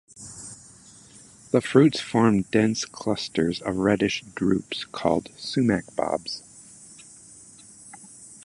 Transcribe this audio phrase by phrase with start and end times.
[1.51, 6.41] The fruits form dense clusters of reddish drupes called sumac bobs.